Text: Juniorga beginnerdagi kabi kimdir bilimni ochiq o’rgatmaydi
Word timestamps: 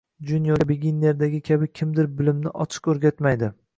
Juniorga 0.27 0.65
beginnerdagi 0.69 1.41
kabi 1.49 1.69
kimdir 1.81 2.09
bilimni 2.23 2.55
ochiq 2.67 2.91
o’rgatmaydi 2.95 3.53